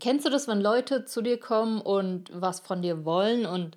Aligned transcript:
Kennst 0.00 0.26
du 0.26 0.30
das, 0.30 0.48
wenn 0.48 0.60
Leute 0.60 1.04
zu 1.04 1.22
dir 1.22 1.38
kommen 1.38 1.80
und 1.80 2.30
was 2.32 2.60
von 2.60 2.82
dir 2.82 3.04
wollen 3.04 3.46
und 3.46 3.76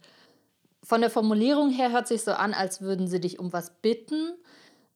von 0.82 1.02
der 1.02 1.10
Formulierung 1.10 1.70
her 1.70 1.92
hört 1.92 2.08
sich 2.08 2.24
so 2.24 2.32
an, 2.32 2.54
als 2.54 2.82
würden 2.82 3.08
sie 3.08 3.20
dich 3.20 3.40
um 3.40 3.54
was 3.54 3.72
bitten, 3.82 4.34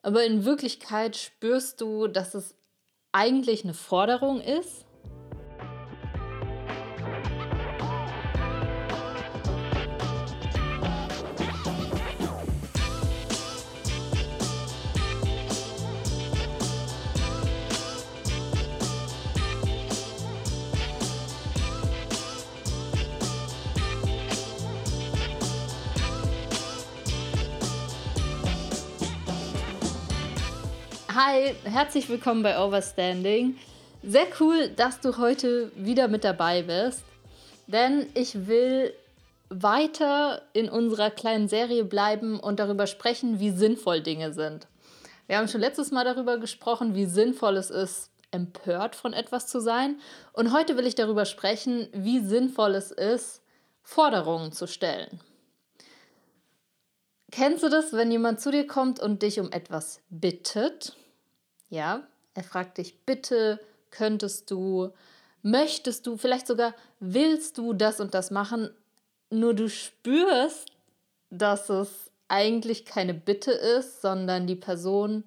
aber 0.01 0.25
in 0.25 0.45
Wirklichkeit 0.45 1.15
spürst 1.15 1.81
du, 1.81 2.07
dass 2.07 2.33
es 2.33 2.55
eigentlich 3.11 3.63
eine 3.63 3.73
Forderung 3.73 4.41
ist? 4.41 4.86
Hi, 31.19 31.55
herzlich 31.63 32.09
willkommen 32.09 32.43
bei 32.43 32.63
Overstanding. 32.63 33.57
Sehr 34.03 34.27
cool, 34.39 34.69
dass 34.69 34.99
du 34.99 35.17
heute 35.17 35.71
wieder 35.73 36.09
mit 36.09 36.23
dabei 36.23 36.61
bist, 36.61 37.01
denn 37.65 38.05
ich 38.13 38.45
will 38.45 38.93
weiter 39.49 40.43
in 40.53 40.69
unserer 40.69 41.09
kleinen 41.09 41.47
Serie 41.47 41.85
bleiben 41.85 42.39
und 42.39 42.59
darüber 42.59 42.85
sprechen, 42.85 43.39
wie 43.39 43.49
sinnvoll 43.49 44.01
Dinge 44.01 44.31
sind. 44.31 44.67
Wir 45.25 45.39
haben 45.39 45.47
schon 45.47 45.61
letztes 45.61 45.89
Mal 45.89 46.03
darüber 46.05 46.37
gesprochen, 46.37 46.93
wie 46.93 47.07
sinnvoll 47.07 47.57
es 47.57 47.71
ist, 47.71 48.11
empört 48.29 48.95
von 48.95 49.13
etwas 49.13 49.47
zu 49.47 49.59
sein. 49.59 49.99
Und 50.33 50.53
heute 50.53 50.77
will 50.77 50.85
ich 50.85 50.93
darüber 50.93 51.25
sprechen, 51.25 51.87
wie 51.93 52.19
sinnvoll 52.19 52.75
es 52.75 52.91
ist, 52.91 53.41
Forderungen 53.81 54.51
zu 54.51 54.67
stellen. 54.67 55.19
Kennst 57.31 57.63
du 57.63 57.69
das, 57.69 57.91
wenn 57.93 58.11
jemand 58.11 58.39
zu 58.39 58.51
dir 58.51 58.67
kommt 58.67 58.99
und 58.99 59.23
dich 59.23 59.39
um 59.39 59.51
etwas 59.51 60.01
bittet? 60.11 60.95
Ja, 61.69 62.07
er 62.33 62.43
fragt 62.43 62.77
dich, 62.77 62.99
bitte 63.05 63.59
könntest 63.91 64.51
du, 64.51 64.91
möchtest 65.41 66.07
du, 66.07 66.17
vielleicht 66.17 66.47
sogar 66.47 66.73
willst 66.99 67.57
du 67.57 67.73
das 67.73 67.99
und 67.99 68.13
das 68.13 68.31
machen, 68.31 68.69
nur 69.29 69.53
du 69.53 69.69
spürst, 69.69 70.71
dass 71.29 71.69
es 71.69 72.11
eigentlich 72.27 72.85
keine 72.85 73.13
Bitte 73.13 73.51
ist, 73.51 74.01
sondern 74.01 74.47
die 74.47 74.55
Person 74.55 75.23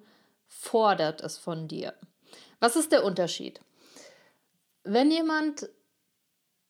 fordert 0.47 1.21
es 1.21 1.37
von 1.37 1.67
dir. 1.67 1.93
Was 2.59 2.75
ist 2.75 2.91
der 2.91 3.03
Unterschied? 3.03 3.61
Wenn 4.83 5.11
jemand 5.11 5.69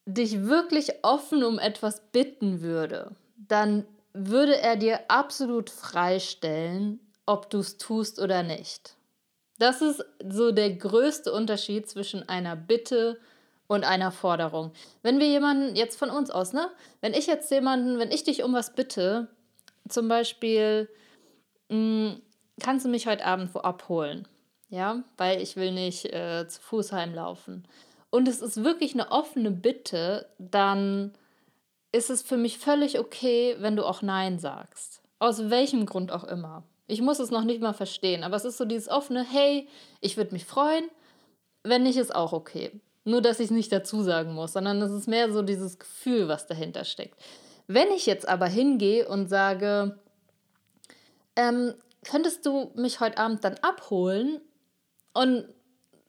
dich 0.06 0.42
wirklich 0.42 1.04
offen 1.04 1.44
um 1.44 1.58
etwas 1.58 2.02
bitten 2.12 2.60
würde, 2.60 3.14
dann 3.36 3.86
würde 4.12 4.56
er 4.58 4.76
dir 4.76 5.00
absolut 5.08 5.70
freistellen, 5.70 7.00
ob 7.24 7.48
du 7.50 7.58
es 7.58 7.78
tust 7.78 8.18
oder 8.18 8.42
nicht. 8.42 8.96
Das 9.62 9.80
ist 9.80 10.04
so 10.28 10.50
der 10.50 10.74
größte 10.74 11.32
Unterschied 11.32 11.88
zwischen 11.88 12.28
einer 12.28 12.56
Bitte 12.56 13.20
und 13.68 13.84
einer 13.84 14.10
Forderung. 14.10 14.72
Wenn 15.02 15.20
wir 15.20 15.28
jemanden 15.28 15.76
jetzt 15.76 15.96
von 15.96 16.10
uns 16.10 16.32
aus, 16.32 16.52
ne? 16.52 16.68
Wenn 17.00 17.14
ich 17.14 17.28
jetzt 17.28 17.48
jemanden, 17.52 18.00
wenn 18.00 18.10
ich 18.10 18.24
dich 18.24 18.42
um 18.42 18.54
was 18.54 18.74
bitte, 18.74 19.28
zum 19.88 20.08
Beispiel, 20.08 20.88
mh, 21.68 21.76
hm, 21.76 22.22
kannst 22.60 22.84
du 22.86 22.88
mich 22.88 23.06
heute 23.06 23.24
Abend 23.24 23.54
wo 23.54 23.60
abholen? 23.60 24.26
Ja, 24.68 25.04
weil 25.16 25.40
ich 25.40 25.54
will 25.54 25.70
nicht 25.70 26.06
äh, 26.06 26.44
zu 26.48 26.60
Fuß 26.60 26.90
heimlaufen. 26.90 27.68
Und 28.10 28.26
es 28.26 28.42
ist 28.42 28.64
wirklich 28.64 28.94
eine 28.94 29.12
offene 29.12 29.52
Bitte, 29.52 30.26
dann 30.40 31.12
ist 31.92 32.10
es 32.10 32.22
für 32.22 32.36
mich 32.36 32.58
völlig 32.58 32.98
okay, 32.98 33.54
wenn 33.60 33.76
du 33.76 33.84
auch 33.84 34.02
Nein 34.02 34.40
sagst. 34.40 35.02
Aus 35.20 35.50
welchem 35.50 35.86
Grund 35.86 36.10
auch 36.10 36.24
immer. 36.24 36.64
Ich 36.92 37.00
muss 37.00 37.20
es 37.20 37.30
noch 37.30 37.44
nicht 37.44 37.62
mal 37.62 37.72
verstehen, 37.72 38.22
aber 38.22 38.36
es 38.36 38.44
ist 38.44 38.58
so 38.58 38.66
dieses 38.66 38.86
offene, 38.86 39.24
hey, 39.24 39.66
ich 40.02 40.18
würde 40.18 40.34
mich 40.34 40.44
freuen, 40.44 40.84
wenn 41.62 41.84
nicht, 41.84 41.96
ist 41.96 42.14
auch 42.14 42.34
okay. 42.34 42.70
Nur, 43.04 43.22
dass 43.22 43.40
ich 43.40 43.46
es 43.46 43.50
nicht 43.50 43.72
dazu 43.72 44.02
sagen 44.02 44.34
muss, 44.34 44.52
sondern 44.52 44.82
es 44.82 44.92
ist 44.92 45.08
mehr 45.08 45.32
so 45.32 45.40
dieses 45.40 45.78
Gefühl, 45.78 46.28
was 46.28 46.46
dahinter 46.46 46.84
steckt. 46.84 47.18
Wenn 47.66 47.90
ich 47.92 48.04
jetzt 48.04 48.28
aber 48.28 48.44
hingehe 48.46 49.08
und 49.08 49.28
sage, 49.28 49.98
ähm, 51.34 51.72
könntest 52.04 52.44
du 52.44 52.72
mich 52.74 53.00
heute 53.00 53.16
Abend 53.16 53.42
dann 53.42 53.56
abholen? 53.62 54.42
Und 55.14 55.48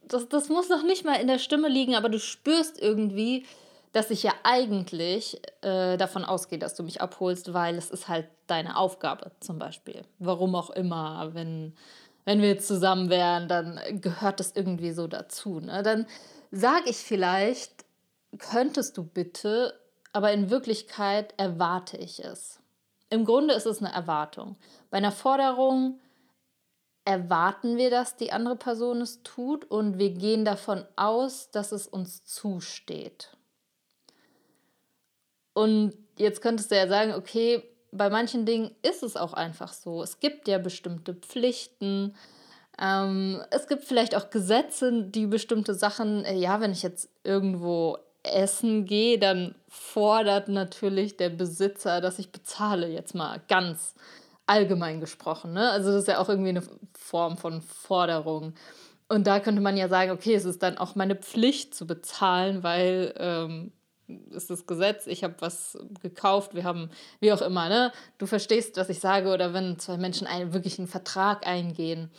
das, 0.06 0.28
das 0.28 0.50
muss 0.50 0.68
noch 0.68 0.84
nicht 0.84 1.06
mal 1.06 1.16
in 1.16 1.28
der 1.28 1.40
Stimme 1.40 1.70
liegen, 1.70 1.96
aber 1.96 2.10
du 2.10 2.20
spürst 2.20 2.78
irgendwie, 2.82 3.46
dass 3.94 4.10
ich 4.10 4.24
ja 4.24 4.34
eigentlich 4.44 5.40
äh, 5.62 5.98
davon 5.98 6.26
ausgehe, 6.26 6.60
dass 6.60 6.76
du 6.76 6.84
mich 6.84 7.00
abholst, 7.00 7.54
weil 7.54 7.76
es 7.76 7.92
ist 7.92 8.08
halt 8.08 8.28
deine 8.48 8.76
Aufgabe 8.76 9.32
zum 9.40 9.60
Beispiel. 9.60 10.02
Warum 10.18 10.56
auch 10.56 10.72
immer, 10.72 11.30
wenn, 11.34 11.76
wenn 12.26 12.42
wir 12.42 12.50
jetzt 12.50 12.68
zusammen 12.68 13.10
wären, 13.10 13.48
dann 13.48 13.80
gehört 14.02 14.40
das 14.40 14.52
irgendwie 14.52 14.92
so 14.92 15.08
dazu. 15.08 15.60
Ne? 15.60 15.84
Dann 15.84 16.08
sage 16.52 16.90
ich 16.90 16.98
vielleicht, 16.98 17.86
könntest 18.40 18.98
du 18.98 19.04
bitte, 19.04 19.80
aber 20.12 20.34
in 20.34 20.50
Wirklichkeit 20.50 21.36
erwarte 21.38 21.98
ich 21.98 22.24
es. 22.24 22.60
Im 23.12 23.26
Grunde 23.26 23.54
ist 23.54 23.68
es 23.68 23.80
eine 23.80 23.94
Erwartung. 23.94 24.58
Bei 24.90 24.98
einer 24.98 25.12
Forderung 25.12 26.00
erwarten 27.06 27.78
wir, 27.78 27.92
dass 27.92 28.16
die 28.16 28.32
andere 28.32 28.56
Person 28.56 29.02
es 29.02 29.22
tut 29.22 29.66
und 29.66 30.00
wir 30.00 30.10
gehen 30.10 30.46
davon 30.46 30.84
aus, 30.96 31.52
dass 31.52 31.72
es 31.72 31.86
uns 31.86 32.26
zusteht. 32.26 33.38
Und 35.54 35.94
jetzt 36.18 36.42
könntest 36.42 36.72
du 36.72 36.76
ja 36.76 36.88
sagen, 36.88 37.14
okay, 37.14 37.64
bei 37.92 38.10
manchen 38.10 38.46
Dingen 38.46 38.72
ist 38.82 39.04
es 39.04 39.16
auch 39.16 39.34
einfach 39.34 39.72
so. 39.72 40.02
Es 40.02 40.20
gibt 40.20 40.48
ja 40.48 40.58
bestimmte 40.58 41.14
Pflichten. 41.14 42.16
Ähm, 42.80 43.42
es 43.52 43.68
gibt 43.68 43.84
vielleicht 43.84 44.16
auch 44.16 44.30
Gesetze, 44.30 45.04
die 45.04 45.28
bestimmte 45.28 45.76
Sachen, 45.76 46.26
äh, 46.26 46.36
ja, 46.36 46.60
wenn 46.60 46.72
ich 46.72 46.82
jetzt 46.82 47.10
irgendwo 47.24 47.98
essen 48.24 48.86
gehe, 48.86 49.20
dann 49.20 49.54
fordert 49.68 50.48
natürlich 50.48 51.18
der 51.18 51.30
Besitzer, 51.30 52.02
dass 52.02 52.20
ich 52.20 52.32
bezahle, 52.32 52.88
jetzt 52.88 53.14
mal 53.14 53.42
ganz 53.48 53.96
allgemein 54.48 55.00
gesprochen. 55.00 55.54
Ne? 55.54 55.70
Also 55.70 55.92
das 55.92 56.02
ist 56.02 56.08
ja 56.08 56.20
auch 56.20 56.30
irgendwie 56.30 56.50
eine 56.50 56.64
Form 56.98 57.38
von 57.38 57.62
Forderung. 57.62 58.54
Und 59.10 59.28
da 59.28 59.40
könnte 59.40 59.62
man 59.62 59.78
ja 59.78 59.90
sagen, 59.90 60.12
okay, 60.12 60.34
es 60.34 60.46
ist 60.46 60.64
dann 60.64 60.78
auch 60.78 60.96
meine 60.96 61.16
Pflicht 61.16 61.76
zu 61.76 61.86
bezahlen, 61.86 62.64
weil 62.64 63.14
ähm, 63.18 63.72
ist 64.32 64.50
das 64.50 64.66
Gesetz, 64.66 65.08
ich 65.08 65.24
habe 65.24 65.36
was 65.40 65.78
gekauft, 66.02 66.56
wir 66.56 66.64
haben, 66.64 66.90
wie 67.20 67.32
auch 67.32 67.42
immer, 67.42 67.70
ne? 67.70 67.92
Du 68.18 68.26
verstehst, 68.26 68.78
was 68.78 68.90
ich 68.90 69.00
sage, 69.00 69.34
oder 69.34 69.54
wenn 69.54 69.80
zwei 69.80 69.98
Menschen 69.98 70.28
einen 70.28 70.54
wirklich 70.54 70.78
einen 70.80 70.88
Vertrag 70.88 71.48
eingehen. 71.48 72.12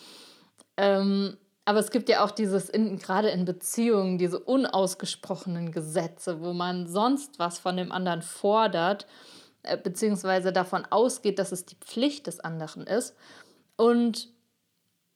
Ähm, 0.77 1.37
aber 1.65 1.79
es 1.79 1.91
gibt 1.91 2.09
ja 2.09 2.25
auch 2.25 2.31
dieses, 2.31 2.69
in, 2.69 2.99
gerade 2.99 3.31
in 3.31 3.45
Beziehungen, 3.45 4.19
diese 4.19 4.39
unausgesprochenen 4.39 5.73
Gesetze, 5.73 6.41
wo 6.43 6.53
man 6.53 6.87
sonst 6.87 7.39
was 7.39 7.59
von 7.59 7.77
dem 7.77 7.91
anderen 7.91 8.23
fordert, 8.23 9.07
äh, 9.63 9.79
beziehungsweise 9.79 10.53
davon 10.53 10.87
ausgeht, 10.91 11.39
dass 11.39 11.53
es 11.53 11.65
die 11.65 11.77
Pflicht 11.77 12.27
des 12.27 12.41
anderen 12.41 12.87
ist. 12.87 13.17
Und 13.77 14.29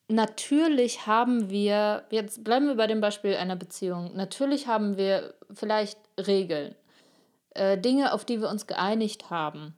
natürlich 0.09 1.07
haben 1.07 1.51
wir, 1.51 2.05
jetzt 2.11 2.45
bleiben 2.45 2.67
wir 2.67 2.77
bei 2.77 2.87
dem 2.87 3.01
Beispiel 3.01 3.37
einer 3.37 3.57
Beziehung, 3.57 4.17
natürlich 4.17 4.67
haben 4.67 4.97
wir 4.97 5.35
vielleicht 5.53 5.99
Regeln, 6.27 6.75
äh, 7.51 7.79
Dinge, 7.79 8.13
auf 8.13 8.25
die 8.25 8.41
wir 8.41 8.49
uns 8.49 8.67
geeinigt 8.67 9.31
haben. 9.31 9.75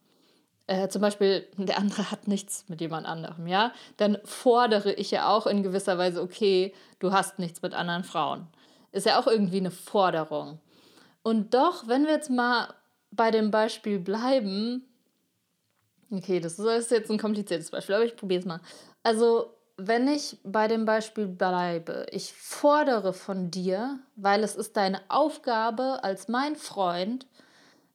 Äh, 0.66 0.88
zum 0.88 1.02
Beispiel, 1.02 1.46
der 1.56 1.78
andere 1.78 2.10
hat 2.10 2.28
nichts 2.28 2.64
mit 2.68 2.80
jemand 2.80 3.06
anderem, 3.06 3.46
ja, 3.46 3.72
dann 3.96 4.18
fordere 4.24 4.92
ich 4.92 5.10
ja 5.10 5.28
auch 5.28 5.46
in 5.46 5.62
gewisser 5.62 5.98
Weise, 5.98 6.22
okay, 6.22 6.74
du 6.98 7.12
hast 7.12 7.38
nichts 7.38 7.62
mit 7.62 7.74
anderen 7.74 8.04
Frauen. 8.04 8.46
Ist 8.92 9.06
ja 9.06 9.20
auch 9.20 9.26
irgendwie 9.26 9.58
eine 9.58 9.70
Forderung. 9.70 10.58
Und 11.22 11.54
doch, 11.54 11.86
wenn 11.86 12.06
wir 12.06 12.12
jetzt 12.12 12.30
mal 12.30 12.74
bei 13.10 13.30
dem 13.30 13.50
Beispiel 13.50 13.98
bleiben, 13.98 14.84
okay, 16.10 16.40
das 16.40 16.58
ist 16.58 16.90
jetzt 16.90 17.10
ein 17.10 17.18
kompliziertes 17.18 17.70
Beispiel, 17.70 17.94
aber 17.94 18.04
ich 18.04 18.16
probiere 18.16 18.40
es 18.40 18.46
mal. 18.46 18.60
Also, 19.02 19.54
wenn 19.86 20.08
ich 20.08 20.38
bei 20.44 20.68
dem 20.68 20.84
Beispiel 20.84 21.26
bleibe, 21.26 22.06
ich 22.10 22.32
fordere 22.32 23.12
von 23.12 23.50
dir, 23.50 23.98
weil 24.16 24.42
es 24.42 24.56
ist 24.56 24.76
deine 24.76 25.00
Aufgabe 25.08 26.04
als 26.04 26.28
mein 26.28 26.56
Freund, 26.56 27.26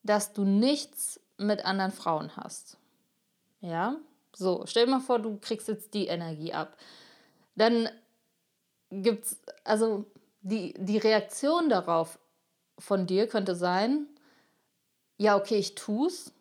dass 0.03 0.33
du 0.33 0.43
nichts 0.43 1.19
mit 1.37 1.65
anderen 1.65 1.91
Frauen 1.91 2.35
hast. 2.35 2.77
Ja? 3.61 3.97
So, 4.35 4.63
stell 4.65 4.85
dir 4.85 4.91
mal 4.91 4.99
vor, 4.99 5.19
du 5.19 5.37
kriegst 5.37 5.67
jetzt 5.67 5.93
die 5.93 6.07
Energie 6.07 6.53
ab. 6.53 6.77
Dann 7.55 7.89
gibt 8.91 9.25
es, 9.25 9.39
also 9.63 10.05
die, 10.41 10.73
die 10.77 10.97
Reaktion 10.97 11.69
darauf 11.69 12.19
von 12.77 13.07
dir 13.07 13.27
könnte 13.27 13.55
sein, 13.55 14.07
ja, 15.17 15.37
okay, 15.37 15.55
ich 15.55 15.75
tu's 15.75 16.33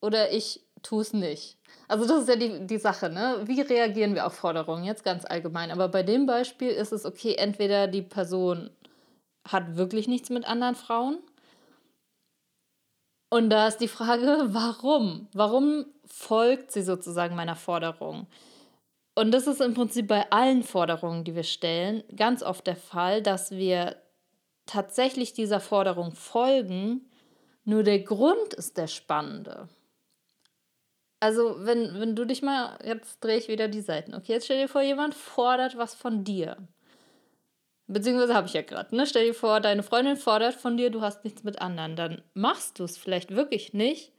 oder 0.00 0.30
ich 0.32 0.64
tu's 0.82 1.12
nicht. 1.12 1.57
Also 1.88 2.06
das 2.06 2.22
ist 2.22 2.28
ja 2.28 2.36
die, 2.36 2.66
die 2.66 2.78
Sache, 2.78 3.08
ne? 3.08 3.40
Wie 3.44 3.60
reagieren 3.62 4.14
wir 4.14 4.26
auf 4.26 4.34
Forderungen? 4.34 4.84
Jetzt 4.84 5.04
ganz 5.04 5.24
allgemein. 5.24 5.70
Aber 5.70 5.88
bei 5.88 6.02
dem 6.02 6.26
Beispiel 6.26 6.68
ist 6.68 6.92
es 6.92 7.06
okay, 7.06 7.34
entweder 7.34 7.86
die 7.88 8.02
Person 8.02 8.70
hat 9.48 9.76
wirklich 9.76 10.06
nichts 10.06 10.28
mit 10.28 10.46
anderen 10.46 10.74
Frauen. 10.74 11.18
Und 13.30 13.50
da 13.50 13.68
ist 13.68 13.78
die 13.78 13.88
Frage, 13.88 14.48
warum? 14.48 15.28
Warum 15.32 15.86
folgt 16.04 16.72
sie 16.72 16.82
sozusagen 16.82 17.34
meiner 17.34 17.56
Forderung? 17.56 18.26
Und 19.14 19.32
das 19.32 19.46
ist 19.46 19.60
im 19.60 19.74
Prinzip 19.74 20.06
bei 20.06 20.30
allen 20.30 20.62
Forderungen, 20.62 21.24
die 21.24 21.34
wir 21.34 21.42
stellen, 21.42 22.04
ganz 22.14 22.42
oft 22.42 22.66
der 22.66 22.76
Fall, 22.76 23.22
dass 23.22 23.50
wir 23.50 23.96
tatsächlich 24.66 25.32
dieser 25.32 25.58
Forderung 25.58 26.12
folgen, 26.12 27.10
nur 27.64 27.82
der 27.82 28.00
Grund 28.00 28.54
ist 28.54 28.76
der 28.76 28.86
spannende. 28.86 29.68
Also, 31.20 31.56
wenn, 31.58 31.98
wenn 32.00 32.14
du 32.14 32.24
dich 32.24 32.42
mal, 32.42 32.78
jetzt 32.84 33.18
drehe 33.20 33.38
ich 33.38 33.48
wieder 33.48 33.68
die 33.68 33.80
Seiten. 33.80 34.14
Okay, 34.14 34.32
jetzt 34.32 34.44
stell 34.44 34.60
dir 34.60 34.68
vor, 34.68 34.82
jemand 34.82 35.14
fordert 35.14 35.76
was 35.76 35.94
von 35.94 36.22
dir. 36.24 36.56
Beziehungsweise 37.88 38.34
habe 38.34 38.46
ich 38.46 38.52
ja 38.52 38.62
gerade, 38.62 38.94
ne? 38.94 39.06
Stell 39.06 39.26
dir 39.26 39.34
vor, 39.34 39.60
deine 39.60 39.82
Freundin 39.82 40.16
fordert 40.16 40.54
von 40.54 40.76
dir, 40.76 40.90
du 40.90 41.00
hast 41.00 41.24
nichts 41.24 41.42
mit 41.42 41.60
anderen. 41.60 41.96
Dann 41.96 42.22
machst 42.34 42.78
du 42.78 42.84
es 42.84 42.98
vielleicht 42.98 43.34
wirklich 43.34 43.72
nicht, 43.72 44.12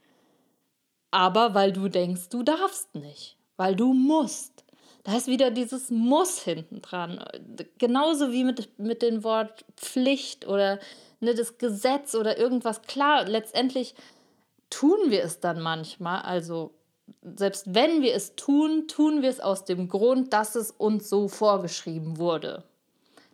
aber 1.10 1.54
weil 1.54 1.72
du 1.72 1.88
denkst, 1.88 2.28
du 2.30 2.42
darfst 2.42 2.94
nicht. 2.94 3.36
Weil 3.56 3.76
du 3.76 3.92
musst. 3.92 4.64
Da 5.04 5.16
ist 5.16 5.26
wieder 5.26 5.50
dieses 5.50 5.90
Muss 5.90 6.40
hinten 6.42 6.82
dran. 6.82 7.24
Genauso 7.78 8.32
wie 8.32 8.44
mit, 8.44 8.78
mit 8.78 9.02
dem 9.02 9.24
Wort 9.24 9.64
Pflicht 9.76 10.46
oder 10.46 10.78
ne, 11.20 11.34
das 11.34 11.58
Gesetz 11.58 12.14
oder 12.14 12.38
irgendwas. 12.38 12.82
Klar, 12.82 13.24
letztendlich 13.24 13.94
tun 14.68 14.98
wir 15.08 15.22
es 15.24 15.40
dann 15.40 15.60
manchmal. 15.60 16.22
Also 16.22 16.74
selbst 17.36 17.74
wenn 17.74 18.02
wir 18.02 18.14
es 18.14 18.34
tun, 18.36 18.88
tun 18.88 19.22
wir 19.22 19.30
es 19.30 19.40
aus 19.40 19.64
dem 19.64 19.88
Grund, 19.88 20.32
dass 20.32 20.54
es 20.54 20.70
uns 20.70 21.08
so 21.08 21.28
vorgeschrieben 21.28 22.18
wurde. 22.18 22.64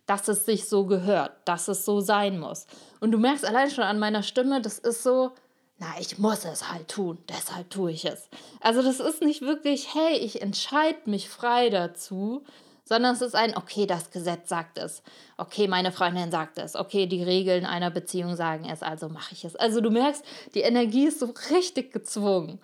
Dass 0.05 0.27
es 0.27 0.45
sich 0.45 0.67
so 0.67 0.85
gehört, 0.85 1.31
dass 1.45 1.67
es 1.67 1.83
so 1.85 1.99
sein 1.99 2.39
muss. 2.39 2.65
Und 2.99 3.11
du 3.11 3.17
merkst 3.17 3.45
allein 3.45 3.69
schon 3.69 3.83
an 3.83 3.99
meiner 3.99 4.23
Stimme, 4.23 4.61
das 4.61 4.79
ist 4.79 5.03
so, 5.03 5.31
na, 5.79 5.87
ich 5.99 6.17
muss 6.17 6.45
es 6.45 6.71
halt 6.71 6.87
tun, 6.87 7.17
deshalb 7.29 7.69
tue 7.69 7.91
ich 7.91 8.05
es. 8.05 8.29
Also 8.61 8.81
das 8.81 8.99
ist 8.99 9.21
nicht 9.21 9.41
wirklich, 9.41 9.93
hey, 9.93 10.17
ich 10.17 10.41
entscheide 10.41 11.09
mich 11.09 11.29
frei 11.29 11.69
dazu, 11.69 12.43
sondern 12.87 13.13
es 13.13 13.21
ist 13.21 13.35
ein, 13.35 13.55
okay, 13.55 13.85
das 13.85 14.11
Gesetz 14.11 14.49
sagt 14.49 14.77
es, 14.77 15.03
okay, 15.35 15.67
meine 15.67 15.91
Freundin 15.91 16.31
sagt 16.31 16.57
es, 16.57 16.75
okay, 16.75 17.05
die 17.05 17.21
Regeln 17.21 17.65
einer 17.65 17.91
Beziehung 17.91 18.35
sagen 18.35 18.65
es, 18.69 18.81
also 18.81 19.09
mache 19.09 19.33
ich 19.33 19.43
es. 19.43 19.55
Also 19.57 19.81
du 19.81 19.91
merkst, 19.91 20.23
die 20.55 20.61
Energie 20.61 21.07
ist 21.07 21.19
so 21.19 21.33
richtig 21.51 21.91
gezwungen. 21.91 22.59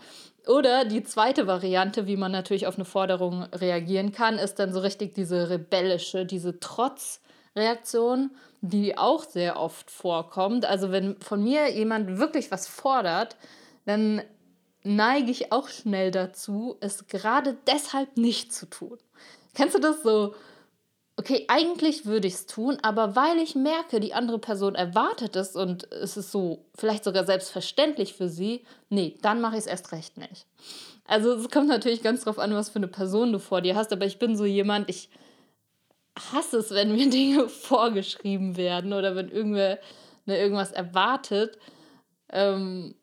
Oder 0.47 0.85
die 0.85 1.03
zweite 1.03 1.47
Variante, 1.47 2.07
wie 2.07 2.17
man 2.17 2.31
natürlich 2.31 2.67
auf 2.67 2.75
eine 2.75 2.85
Forderung 2.85 3.43
reagieren 3.43 4.11
kann, 4.11 4.37
ist 4.37 4.59
dann 4.59 4.73
so 4.73 4.79
richtig 4.79 5.13
diese 5.13 5.49
rebellische, 5.49 6.25
diese 6.25 6.59
Trotzreaktion 6.59 8.31
die 8.65 8.97
auch 8.97 9.25
sehr 9.25 9.59
oft 9.59 9.91
vorkommt. 9.91 10.63
Also 10.65 10.89
wenn 10.89 11.19
von 11.19 11.43
mir 11.43 11.69
jemand 11.69 12.17
wirklich 12.17 12.49
was 12.49 12.65
fordert, 12.65 13.35
dann 13.85 14.21
neige 14.83 15.31
ich 15.31 15.51
auch 15.51 15.67
schnell 15.67 16.11
dazu, 16.11 16.77
es 16.79 17.07
gerade 17.07 17.57
deshalb 17.67 18.15
nicht 18.15 18.53
zu 18.53 18.69
tun. 18.69 18.97
Kennst 19.53 19.75
du 19.75 19.79
das 19.79 20.01
so? 20.01 20.33
Okay, 21.15 21.45
eigentlich 21.47 22.05
würde 22.05 22.27
ich 22.27 22.33
es 22.33 22.45
tun, 22.47 22.79
aber 22.81 23.15
weil 23.15 23.37
ich 23.37 23.53
merke, 23.53 23.99
die 23.99 24.15
andere 24.15 24.39
Person 24.39 24.73
erwartet 24.73 25.35
es 25.35 25.55
und 25.55 25.91
es 25.91 26.17
ist 26.17 26.31
so 26.31 26.65
vielleicht 26.75 27.03
sogar 27.03 27.23
selbstverständlich 27.23 28.15
für 28.15 28.29
sie, 28.29 28.65
nee, 28.89 29.17
dann 29.21 29.39
mache 29.39 29.53
ich 29.53 29.61
es 29.61 29.67
erst 29.67 29.91
recht 29.91 30.17
nicht. 30.17 30.47
Also 31.05 31.33
es 31.33 31.49
kommt 31.49 31.67
natürlich 31.67 32.01
ganz 32.01 32.23
drauf 32.23 32.39
an, 32.39 32.53
was 32.55 32.69
für 32.69 32.77
eine 32.77 32.87
Person 32.87 33.31
du 33.31 33.39
vor 33.39 33.61
dir 33.61 33.75
hast, 33.75 33.93
aber 33.93 34.05
ich 34.05 34.17
bin 34.17 34.35
so 34.35 34.45
jemand, 34.45 34.89
ich 34.89 35.09
hasse 36.31 36.57
es, 36.57 36.71
wenn 36.71 36.95
mir 36.95 37.09
Dinge 37.11 37.47
vorgeschrieben 37.47 38.57
werden 38.57 38.93
oder 38.93 39.15
wenn 39.15 39.29
irgendwer 39.29 39.79
ne, 40.25 40.39
irgendwas 40.39 40.71
erwartet. 40.71 41.57
Ähm, 42.31 42.95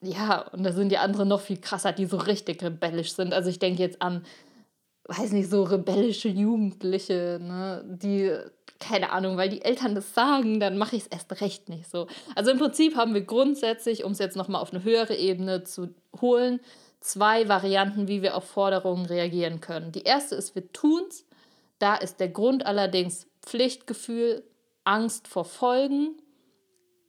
ja, 0.00 0.42
und 0.52 0.64
da 0.64 0.72
sind 0.72 0.90
die 0.90 0.98
anderen 0.98 1.28
noch 1.28 1.40
viel 1.40 1.60
krasser, 1.60 1.92
die 1.92 2.06
so 2.06 2.18
richtig 2.18 2.62
rebellisch 2.62 3.14
sind. 3.14 3.32
Also 3.32 3.50
ich 3.50 3.58
denke 3.58 3.82
jetzt 3.82 4.00
an, 4.02 4.24
weiß 5.08 5.32
nicht, 5.32 5.50
so 5.50 5.64
rebellische 5.64 6.28
Jugendliche, 6.28 7.40
ne, 7.42 7.84
die, 7.86 8.32
keine 8.78 9.10
Ahnung, 9.10 9.36
weil 9.36 9.48
die 9.48 9.62
Eltern 9.62 9.94
das 9.94 10.14
sagen, 10.14 10.60
dann 10.60 10.78
mache 10.78 10.96
ich 10.96 11.02
es 11.02 11.08
erst 11.08 11.40
recht 11.40 11.68
nicht 11.68 11.90
so. 11.90 12.06
Also 12.34 12.50
im 12.50 12.58
Prinzip 12.58 12.94
haben 12.94 13.14
wir 13.14 13.22
grundsätzlich, 13.22 14.04
um 14.04 14.12
es 14.12 14.18
jetzt 14.18 14.36
nochmal 14.36 14.62
auf 14.62 14.72
eine 14.72 14.84
höhere 14.84 15.16
Ebene 15.16 15.64
zu 15.64 15.94
holen, 16.20 16.60
zwei 17.00 17.48
Varianten, 17.48 18.06
wie 18.06 18.22
wir 18.22 18.36
auf 18.36 18.44
Forderungen 18.44 19.06
reagieren 19.06 19.60
können. 19.60 19.92
Die 19.92 20.02
erste 20.02 20.34
ist, 20.34 20.54
wir 20.54 20.72
tun 20.72 21.04
es 21.08 21.24
da 21.78 21.96
ist 21.96 22.18
der 22.20 22.28
Grund 22.28 22.66
allerdings 22.66 23.28
Pflichtgefühl, 23.42 24.42
Angst 24.84 25.28
vor 25.28 25.44
Folgen. 25.44 26.16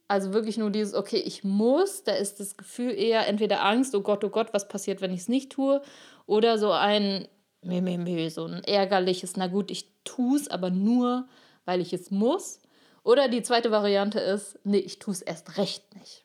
Also 0.08 0.32
wirklich 0.32 0.58
nur 0.58 0.70
dieses, 0.70 0.94
okay, 0.94 1.18
ich 1.24 1.44
muss, 1.44 2.04
da 2.04 2.12
ist 2.12 2.40
das 2.40 2.56
Gefühl 2.56 2.92
eher 2.92 3.26
entweder 3.28 3.64
Angst, 3.64 3.94
oh 3.94 4.00
Gott, 4.00 4.24
oh 4.24 4.28
Gott, 4.28 4.52
was 4.52 4.68
passiert, 4.68 5.00
wenn 5.00 5.12
ich 5.12 5.20
es 5.20 5.28
nicht 5.28 5.52
tue, 5.52 5.82
oder 6.26 6.58
so 6.58 6.72
ein, 6.72 7.28
meh, 7.62 7.80
meh, 7.80 7.98
meh, 7.98 8.28
so 8.28 8.44
ein 8.44 8.64
ärgerliches, 8.64 9.36
na 9.36 9.46
gut, 9.46 9.70
ich 9.70 9.86
tue 10.04 10.36
es, 10.36 10.48
aber 10.48 10.70
nur, 10.70 11.28
weil 11.64 11.80
ich 11.80 11.92
es 11.92 12.10
muss. 12.10 12.60
Oder 13.02 13.28
die 13.28 13.42
zweite 13.42 13.70
Variante 13.70 14.20
ist, 14.20 14.58
nee, 14.64 14.78
ich 14.78 14.98
tue 14.98 15.12
es 15.12 15.22
erst 15.22 15.56
recht 15.58 15.94
nicht. 15.96 16.24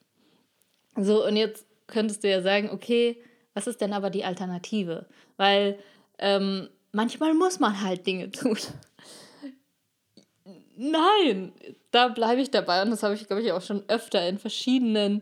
So, 0.98 1.26
und 1.26 1.36
jetzt 1.36 1.66
könntest 1.88 2.24
du 2.24 2.30
ja 2.30 2.42
sagen, 2.42 2.70
okay, 2.72 3.22
was 3.54 3.68
ist 3.68 3.82
denn 3.82 3.94
aber 3.94 4.10
die 4.10 4.24
Alternative? 4.24 5.06
Weil 5.38 5.80
ähm, 6.20 6.70
manchmal 6.92 7.34
muss 7.34 7.60
man 7.60 7.82
halt 7.82 8.06
Dinge 8.06 8.32
tun. 8.32 8.58
Nein, 10.78 11.54
da 11.92 12.10
bleibe 12.10 12.42
ich 12.42 12.52
dabei 12.52 12.82
und 12.82 12.92
das 12.92 13.04
habe 13.04 13.14
ich, 13.14 13.28
glaube 13.28 13.42
ich, 13.42 13.52
auch 13.54 13.62
schon 13.62 13.84
öfter 13.88 14.28
in 14.28 14.38
verschiedenen 14.38 15.22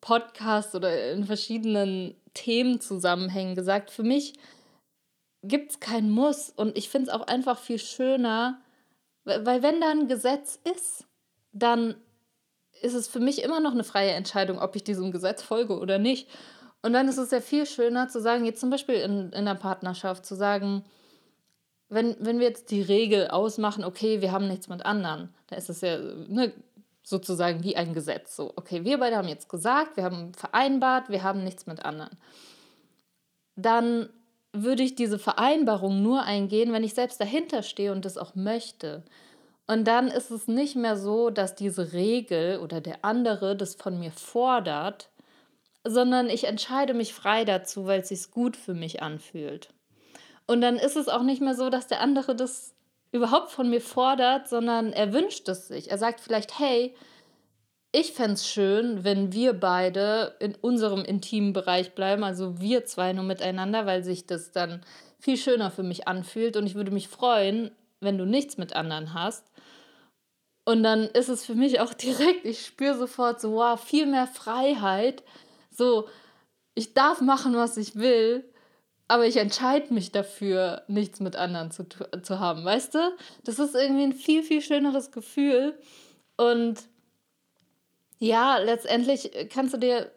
Podcasts 0.00 0.74
oder 0.74 1.12
in 1.12 1.24
verschiedenen 1.24 2.14
Themenzusammenhängen 2.34 3.54
gesagt. 3.54 3.90
Für 3.90 4.02
mich 4.02 4.34
gibt 5.42 5.72
es 5.72 5.80
kein 5.80 6.10
Muss 6.10 6.50
und 6.50 6.76
ich 6.76 6.88
finde 6.88 7.10
es 7.10 7.14
auch 7.14 7.26
einfach 7.26 7.58
viel 7.58 7.78
schöner, 7.78 8.60
weil 9.24 9.62
wenn 9.62 9.80
da 9.80 9.90
ein 9.90 10.08
Gesetz 10.08 10.58
ist, 10.64 11.06
dann 11.52 11.94
ist 12.80 12.94
es 12.94 13.08
für 13.08 13.20
mich 13.20 13.42
immer 13.42 13.60
noch 13.60 13.72
eine 13.72 13.84
freie 13.84 14.12
Entscheidung, 14.12 14.58
ob 14.58 14.76
ich 14.76 14.84
diesem 14.84 15.12
Gesetz 15.12 15.42
folge 15.42 15.78
oder 15.78 15.98
nicht. 15.98 16.28
Und 16.82 16.92
dann 16.92 17.08
ist 17.08 17.18
es 17.18 17.30
ja 17.30 17.40
viel 17.40 17.66
schöner 17.66 18.08
zu 18.08 18.20
sagen, 18.20 18.44
jetzt 18.44 18.60
zum 18.60 18.70
Beispiel 18.70 18.96
in, 18.96 19.32
in 19.32 19.44
der 19.44 19.56
Partnerschaft, 19.56 20.24
zu 20.24 20.34
sagen, 20.34 20.84
wenn, 21.88 22.16
wenn 22.20 22.38
wir 22.38 22.46
jetzt 22.46 22.70
die 22.70 22.82
Regel 22.82 23.28
ausmachen, 23.28 23.84
okay, 23.84 24.20
wir 24.20 24.32
haben 24.32 24.46
nichts 24.46 24.68
mit 24.68 24.84
anderen, 24.84 25.34
da 25.48 25.56
ist 25.56 25.70
es 25.70 25.80
ja 25.80 25.98
ne, 25.98 26.52
sozusagen 27.02 27.64
wie 27.64 27.76
ein 27.76 27.94
Gesetz. 27.94 28.36
So, 28.36 28.52
okay, 28.56 28.84
wir 28.84 28.98
beide 28.98 29.16
haben 29.16 29.28
jetzt 29.28 29.48
gesagt, 29.48 29.96
wir 29.96 30.04
haben 30.04 30.34
vereinbart, 30.34 31.08
wir 31.08 31.22
haben 31.22 31.42
nichts 31.42 31.66
mit 31.66 31.84
anderen. 31.84 32.16
Dann 33.56 34.10
würde 34.52 34.82
ich 34.82 34.94
diese 34.94 35.18
Vereinbarung 35.18 36.02
nur 36.02 36.22
eingehen, 36.22 36.72
wenn 36.72 36.84
ich 36.84 36.94
selbst 36.94 37.20
dahinter 37.20 37.62
stehe 37.62 37.92
und 37.92 38.04
das 38.04 38.16
auch 38.16 38.34
möchte. 38.34 39.02
Und 39.66 39.86
dann 39.86 40.08
ist 40.08 40.30
es 40.30 40.48
nicht 40.48 40.76
mehr 40.76 40.96
so, 40.96 41.30
dass 41.30 41.54
diese 41.54 41.92
Regel 41.92 42.58
oder 42.60 42.80
der 42.80 43.04
andere 43.04 43.54
das 43.54 43.74
von 43.74 43.98
mir 43.98 44.10
fordert, 44.10 45.10
sondern 45.84 46.30
ich 46.30 46.44
entscheide 46.44 46.94
mich 46.94 47.12
frei 47.12 47.44
dazu, 47.44 47.86
weil 47.86 48.00
es 48.00 48.08
sich 48.08 48.30
gut 48.30 48.56
für 48.56 48.74
mich 48.74 49.02
anfühlt. 49.02 49.68
Und 50.46 50.62
dann 50.62 50.76
ist 50.76 50.96
es 50.96 51.08
auch 51.08 51.22
nicht 51.22 51.42
mehr 51.42 51.54
so, 51.54 51.68
dass 51.68 51.86
der 51.86 52.00
andere 52.00 52.34
das 52.34 52.74
überhaupt 53.12 53.50
von 53.50 53.68
mir 53.68 53.82
fordert, 53.82 54.48
sondern 54.48 54.92
er 54.92 55.12
wünscht 55.12 55.48
es 55.48 55.68
sich. 55.68 55.90
Er 55.90 55.98
sagt 55.98 56.20
vielleicht, 56.20 56.58
hey, 56.58 56.94
ich 57.92 58.12
fände 58.12 58.34
es 58.34 58.46
schön, 58.46 59.04
wenn 59.04 59.32
wir 59.32 59.54
beide 59.54 60.36
in 60.40 60.54
unserem 60.54 61.04
intimen 61.04 61.52
Bereich 61.52 61.94
bleiben, 61.94 62.22
also 62.22 62.60
wir 62.60 62.84
zwei 62.84 63.12
nur 63.12 63.24
miteinander, 63.24 63.86
weil 63.86 64.04
sich 64.04 64.26
das 64.26 64.52
dann 64.52 64.82
viel 65.18 65.36
schöner 65.36 65.70
für 65.70 65.82
mich 65.82 66.06
anfühlt. 66.06 66.56
Und 66.56 66.66
ich 66.66 66.74
würde 66.74 66.90
mich 66.90 67.08
freuen, 67.08 67.70
wenn 68.00 68.18
du 68.18 68.24
nichts 68.26 68.58
mit 68.58 68.74
anderen 68.74 69.14
hast. 69.14 69.50
Und 70.64 70.82
dann 70.82 71.04
ist 71.04 71.28
es 71.28 71.46
für 71.46 71.54
mich 71.54 71.80
auch 71.80 71.94
direkt, 71.94 72.44
ich 72.44 72.64
spüre 72.64 72.96
sofort 72.96 73.40
so, 73.40 73.52
wow, 73.52 73.80
viel 73.82 74.06
mehr 74.06 74.26
Freiheit. 74.26 75.22
So, 75.70 76.08
ich 76.74 76.94
darf 76.94 77.20
machen, 77.20 77.56
was 77.56 77.76
ich 77.76 77.96
will 77.96 78.44
aber 79.08 79.26
ich 79.26 79.38
entscheide 79.38 79.92
mich 79.92 80.12
dafür, 80.12 80.82
nichts 80.86 81.18
mit 81.18 81.34
anderen 81.34 81.70
zu, 81.70 81.86
zu 82.22 82.38
haben, 82.38 82.64
weißt 82.64 82.94
du? 82.94 82.98
Das 83.42 83.58
ist 83.58 83.74
irgendwie 83.74 84.04
ein 84.04 84.12
viel, 84.12 84.42
viel 84.42 84.60
schöneres 84.60 85.10
Gefühl. 85.10 85.78
Und 86.36 86.82
ja, 88.18 88.58
letztendlich 88.58 89.30
kannst 89.50 89.74
du 89.74 89.78
dir 89.78 90.10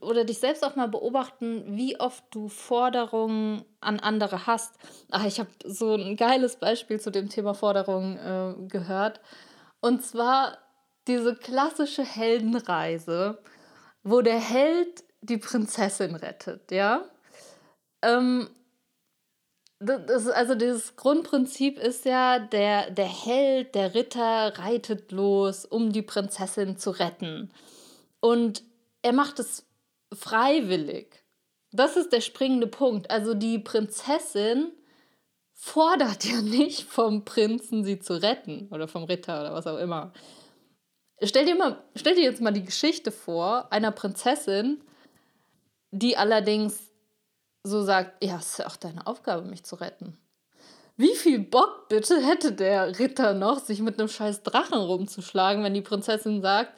oder 0.00 0.24
dich 0.24 0.38
selbst 0.38 0.64
auch 0.64 0.76
mal 0.76 0.88
beobachten, 0.88 1.76
wie 1.76 1.98
oft 2.00 2.24
du 2.30 2.48
Forderungen 2.48 3.64
an 3.80 4.00
andere 4.00 4.46
hast. 4.46 4.74
Ach, 5.10 5.24
ich 5.24 5.38
habe 5.38 5.50
so 5.64 5.94
ein 5.94 6.16
geiles 6.16 6.56
Beispiel 6.56 7.00
zu 7.00 7.10
dem 7.10 7.28
Thema 7.28 7.54
Forderungen 7.54 8.16
äh, 8.16 8.68
gehört. 8.68 9.20
Und 9.80 10.04
zwar 10.04 10.58
diese 11.06 11.36
klassische 11.36 12.04
Heldenreise, 12.04 13.38
wo 14.02 14.20
der 14.20 14.40
Held 14.40 15.04
die 15.20 15.38
Prinzessin 15.38 16.16
rettet, 16.16 16.70
ja? 16.70 17.04
Ähm, 18.02 18.50
das, 19.80 20.26
also 20.26 20.54
dieses 20.54 20.96
Grundprinzip 20.96 21.78
ist 21.78 22.04
ja, 22.04 22.38
der, 22.38 22.90
der 22.90 23.06
Held, 23.06 23.74
der 23.74 23.94
Ritter 23.94 24.58
reitet 24.58 25.12
los, 25.12 25.64
um 25.64 25.92
die 25.92 26.02
Prinzessin 26.02 26.76
zu 26.76 26.90
retten. 26.90 27.50
Und 28.20 28.62
er 29.02 29.12
macht 29.12 29.38
es 29.38 29.66
freiwillig. 30.12 31.22
Das 31.70 31.96
ist 31.96 32.12
der 32.12 32.20
springende 32.20 32.66
Punkt. 32.66 33.10
Also 33.10 33.34
die 33.34 33.58
Prinzessin 33.58 34.72
fordert 35.52 36.24
ja 36.24 36.40
nicht 36.40 36.84
vom 36.84 37.24
Prinzen, 37.24 37.84
sie 37.84 38.00
zu 38.00 38.20
retten 38.20 38.68
oder 38.70 38.88
vom 38.88 39.04
Ritter 39.04 39.40
oder 39.40 39.54
was 39.54 39.66
auch 39.66 39.78
immer. 39.78 40.12
Stell 41.22 41.46
dir, 41.46 41.56
mal, 41.56 41.82
stell 41.94 42.14
dir 42.14 42.22
jetzt 42.22 42.40
mal 42.40 42.52
die 42.52 42.64
Geschichte 42.64 43.10
vor 43.10 43.72
einer 43.72 43.90
Prinzessin, 43.90 44.80
die 45.90 46.16
allerdings 46.16 46.87
so 47.68 47.82
sagt, 47.82 48.22
ja, 48.24 48.36
es 48.36 48.50
ist 48.50 48.58
ja 48.58 48.66
auch 48.66 48.76
deine 48.76 49.06
Aufgabe, 49.06 49.46
mich 49.46 49.64
zu 49.64 49.76
retten. 49.76 50.18
Wie 50.96 51.14
viel 51.14 51.38
Bock 51.38 51.88
bitte 51.88 52.20
hätte 52.20 52.52
der 52.52 52.98
Ritter 52.98 53.32
noch, 53.32 53.60
sich 53.60 53.80
mit 53.80 54.00
einem 54.00 54.08
scheiß 54.08 54.42
Drachen 54.42 54.80
rumzuschlagen, 54.80 55.62
wenn 55.62 55.74
die 55.74 55.80
Prinzessin 55.80 56.42
sagt, 56.42 56.76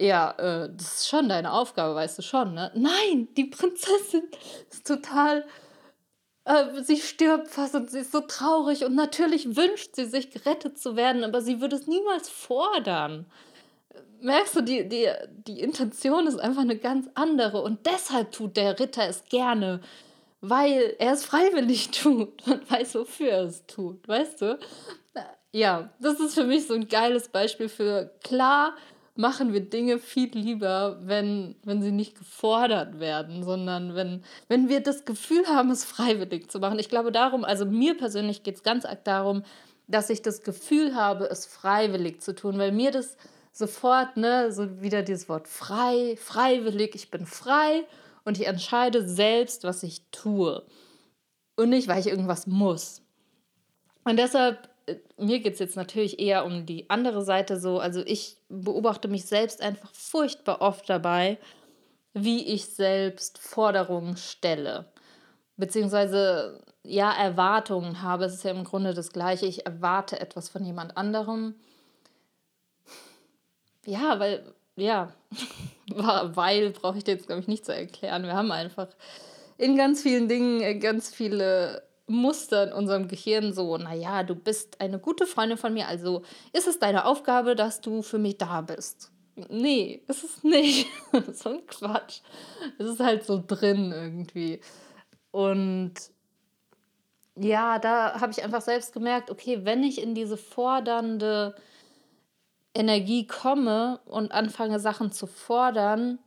ja, 0.00 0.32
äh, 0.32 0.70
das 0.76 0.96
ist 0.96 1.08
schon 1.08 1.28
deine 1.28 1.52
Aufgabe, 1.52 1.94
weißt 1.94 2.18
du 2.18 2.22
schon, 2.22 2.54
ne? 2.54 2.70
Nein, 2.74 3.28
die 3.36 3.46
Prinzessin 3.46 4.22
ist 4.70 4.86
total, 4.86 5.46
äh, 6.44 6.82
sie 6.82 6.98
stirbt 6.98 7.48
fast 7.48 7.74
und 7.74 7.90
sie 7.90 8.00
ist 8.00 8.12
so 8.12 8.20
traurig 8.20 8.84
und 8.84 8.94
natürlich 8.94 9.56
wünscht 9.56 9.96
sie 9.96 10.04
sich 10.04 10.30
gerettet 10.30 10.78
zu 10.78 10.94
werden, 10.94 11.24
aber 11.24 11.40
sie 11.40 11.60
würde 11.60 11.76
es 11.76 11.86
niemals 11.86 12.28
fordern. 12.28 13.26
Merkst 14.20 14.56
du, 14.56 14.60
die, 14.60 14.88
die, 14.88 15.08
die 15.46 15.60
Intention 15.60 16.26
ist 16.26 16.38
einfach 16.38 16.62
eine 16.62 16.76
ganz 16.76 17.08
andere 17.14 17.62
und 17.62 17.86
deshalb 17.86 18.32
tut 18.32 18.56
der 18.56 18.78
Ritter 18.78 19.08
es 19.08 19.24
gerne, 19.24 19.80
weil 20.40 20.94
er 20.98 21.12
es 21.12 21.24
freiwillig 21.24 21.90
tut 21.92 22.46
und 22.46 22.70
weiß, 22.70 22.94
wofür 22.96 23.30
er 23.30 23.44
es 23.44 23.66
tut, 23.66 24.06
weißt 24.06 24.42
du? 24.42 24.58
Ja, 25.52 25.90
das 25.98 26.20
ist 26.20 26.34
für 26.34 26.44
mich 26.44 26.66
so 26.66 26.74
ein 26.74 26.88
geiles 26.88 27.28
Beispiel 27.28 27.68
für 27.68 28.12
klar 28.22 28.74
machen 29.18 29.52
wir 29.52 29.60
Dinge 29.60 29.98
viel 29.98 30.30
lieber, 30.32 31.00
wenn, 31.02 31.56
wenn 31.64 31.82
sie 31.82 31.90
nicht 31.90 32.16
gefordert 32.16 33.00
werden, 33.00 33.42
sondern 33.42 33.96
wenn, 33.96 34.22
wenn 34.46 34.68
wir 34.68 34.80
das 34.80 35.04
Gefühl 35.04 35.44
haben, 35.48 35.70
es 35.70 35.84
freiwillig 35.84 36.48
zu 36.52 36.60
machen. 36.60 36.78
Ich 36.78 36.88
glaube 36.88 37.10
darum, 37.10 37.44
also 37.44 37.66
mir 37.66 37.96
persönlich 37.96 38.44
geht 38.44 38.54
es 38.54 38.62
ganz 38.62 38.84
arg 38.84 39.04
darum, 39.04 39.42
dass 39.88 40.08
ich 40.08 40.22
das 40.22 40.42
Gefühl 40.42 40.94
habe, 40.94 41.24
es 41.24 41.46
freiwillig 41.46 42.20
zu 42.20 42.32
tun, 42.32 42.58
weil 42.58 42.70
mir 42.70 42.92
das 42.92 43.16
sofort, 43.50 44.16
ne, 44.16 44.52
so 44.52 44.80
wieder 44.82 45.02
dieses 45.02 45.28
Wort 45.28 45.48
frei, 45.48 46.16
freiwillig, 46.16 46.94
ich 46.94 47.10
bin 47.10 47.26
frei 47.26 47.84
und 48.28 48.38
ich 48.38 48.46
entscheide 48.46 49.08
selbst, 49.08 49.64
was 49.64 49.82
ich 49.82 50.02
tue. 50.10 50.62
Und 51.56 51.70
nicht, 51.70 51.88
weil 51.88 51.98
ich 51.98 52.08
irgendwas 52.08 52.46
muss. 52.46 53.00
Und 54.04 54.18
deshalb, 54.18 54.68
äh, 54.86 54.96
mir 55.16 55.40
geht 55.40 55.54
es 55.54 55.58
jetzt 55.58 55.76
natürlich 55.76 56.20
eher 56.20 56.44
um 56.44 56.66
die 56.66 56.90
andere 56.90 57.24
Seite 57.24 57.58
so. 57.58 57.80
Also 57.80 58.02
ich 58.04 58.36
beobachte 58.50 59.08
mich 59.08 59.24
selbst 59.24 59.62
einfach 59.62 59.90
furchtbar 59.94 60.60
oft 60.60 60.88
dabei, 60.90 61.38
wie 62.12 62.44
ich 62.52 62.66
selbst 62.66 63.38
Forderungen 63.38 64.18
stelle. 64.18 64.92
Beziehungsweise, 65.56 66.62
ja, 66.84 67.10
Erwartungen 67.10 68.02
habe. 68.02 68.26
Es 68.26 68.34
ist 68.34 68.44
ja 68.44 68.50
im 68.50 68.64
Grunde 68.64 68.92
das 68.92 69.10
Gleiche. 69.10 69.46
Ich 69.46 69.64
erwarte 69.64 70.20
etwas 70.20 70.50
von 70.50 70.64
jemand 70.64 70.98
anderem 70.98 71.54
ja, 73.88 74.20
weil, 74.20 74.44
ja, 74.78 75.12
weil 75.94 76.70
brauche 76.70 76.98
ich 76.98 77.04
dir 77.04 77.12
jetzt, 77.12 77.26
glaube 77.26 77.40
ich, 77.40 77.48
nicht 77.48 77.64
zu 77.64 77.74
erklären. 77.74 78.24
Wir 78.24 78.34
haben 78.34 78.52
einfach 78.52 78.88
in 79.56 79.76
ganz 79.76 80.02
vielen 80.02 80.28
Dingen 80.28 80.60
äh, 80.60 80.76
ganz 80.76 81.14
viele 81.14 81.82
Muster 82.06 82.68
in 82.68 82.72
unserem 82.72 83.08
Gehirn 83.08 83.52
so, 83.52 83.76
naja, 83.76 84.22
du 84.22 84.34
bist 84.34 84.80
eine 84.80 84.98
gute 84.98 85.26
Freundin 85.26 85.58
von 85.58 85.74
mir, 85.74 85.88
also 85.88 86.22
ist 86.52 86.66
es 86.66 86.78
deine 86.78 87.04
Aufgabe, 87.04 87.54
dass 87.54 87.80
du 87.80 88.02
für 88.02 88.18
mich 88.18 88.38
da 88.38 88.62
bist. 88.62 89.12
Nee, 89.50 90.02
ist 90.08 90.24
es 90.24 90.42
nicht. 90.42 90.88
so 91.32 91.50
ein 91.50 91.66
Quatsch. 91.66 92.20
Es 92.78 92.86
ist 92.86 93.00
halt 93.00 93.24
so 93.24 93.42
drin 93.46 93.92
irgendwie. 93.92 94.60
Und 95.30 95.94
ja, 97.36 97.78
da 97.78 98.20
habe 98.20 98.32
ich 98.32 98.42
einfach 98.42 98.62
selbst 98.62 98.92
gemerkt, 98.92 99.30
okay, 99.30 99.60
wenn 99.62 99.84
ich 99.84 100.02
in 100.02 100.14
diese 100.14 100.36
fordernde 100.36 101.54
Energie 102.78 103.26
komme 103.26 104.00
und 104.06 104.32
anfange 104.32 104.80
Sachen 104.80 105.12
zu 105.12 105.26
fordern, 105.26 106.18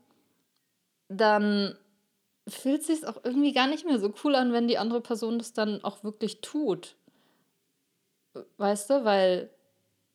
dann 1.08 1.78
fühlt 2.48 2.84
sich 2.84 3.06
auch 3.06 3.18
irgendwie 3.24 3.54
gar 3.54 3.68
nicht 3.68 3.86
mehr 3.86 4.00
so 4.00 4.14
cool 4.24 4.36
an, 4.36 4.54
wenn 4.54 4.68
die 4.68 4.78
andere 4.78 5.02
Person 5.02 5.38
das 5.38 5.54
dann 5.54 5.84
auch 5.84 6.04
wirklich 6.04 6.42
tut. 6.42 6.96
Weißt 8.58 8.90
du, 8.90 9.06
weil 9.06 9.50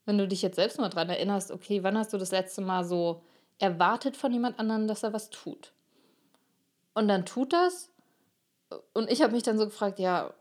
wenn 0.05 0.19
du 0.19 0.29
dich 0.29 0.43
jetzt 0.43 0.57
selbst 0.57 0.79
mal 0.79 0.89
dran 0.89 1.09
erinnerst, 1.09 1.51
okay, 1.51 1.83
wann 1.83 1.99
hast 1.99 2.13
du 2.13 2.19
das 2.19 2.31
letzte 2.31 2.63
Mal 2.63 2.85
so 2.85 3.23
erwartet 3.59 4.17
von 4.17 4.33
jemand 4.33 4.59
anderem, 4.59 4.87
dass 4.87 5.03
er 5.03 5.13
was 5.13 5.31
tut? 5.31 5.73
Und 6.95 7.09
dann 7.09 7.27
tut 7.27 7.53
das. 7.53 7.91
Und 8.95 9.11
ich 9.11 9.23
habe 9.23 9.33
mich 9.33 9.43
dann 9.43 9.59
so 9.59 9.67
gefragt, 9.67 9.99
ja, 9.99 10.33